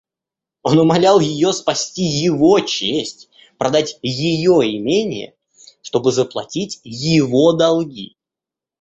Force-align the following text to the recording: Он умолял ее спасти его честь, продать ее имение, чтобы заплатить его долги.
Он 0.63 0.79
умолял 0.79 1.19
ее 1.19 1.53
спасти 1.53 2.01
его 2.01 2.59
честь, 2.61 3.29
продать 3.59 3.99
ее 4.01 4.75
имение, 4.75 5.35
чтобы 5.83 6.11
заплатить 6.11 6.81
его 6.83 7.53
долги. 7.53 8.17